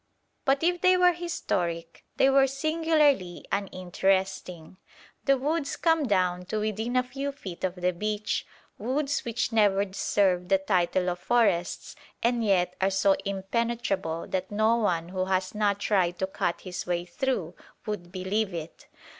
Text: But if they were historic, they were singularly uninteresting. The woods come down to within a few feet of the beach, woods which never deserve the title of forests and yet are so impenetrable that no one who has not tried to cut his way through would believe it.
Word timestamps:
But 0.45 0.63
if 0.63 0.81
they 0.81 0.97
were 0.97 1.11
historic, 1.13 2.03
they 2.17 2.27
were 2.27 2.47
singularly 2.47 3.45
uninteresting. 3.51 4.77
The 5.25 5.37
woods 5.37 5.75
come 5.77 6.07
down 6.07 6.45
to 6.45 6.57
within 6.59 6.95
a 6.95 7.03
few 7.03 7.31
feet 7.31 7.63
of 7.63 7.75
the 7.75 7.93
beach, 7.93 8.47
woods 8.79 9.23
which 9.23 9.51
never 9.51 9.85
deserve 9.85 10.47
the 10.49 10.57
title 10.57 11.07
of 11.11 11.19
forests 11.19 11.95
and 12.23 12.43
yet 12.43 12.75
are 12.81 12.89
so 12.89 13.15
impenetrable 13.25 14.25
that 14.29 14.49
no 14.49 14.75
one 14.77 15.09
who 15.09 15.25
has 15.25 15.53
not 15.53 15.77
tried 15.79 16.17
to 16.17 16.25
cut 16.25 16.61
his 16.61 16.87
way 16.87 17.05
through 17.05 17.53
would 17.85 18.11
believe 18.11 18.55
it. 18.55 18.87